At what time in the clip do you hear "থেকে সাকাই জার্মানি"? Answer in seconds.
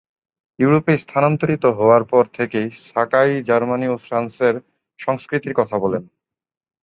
2.33-3.87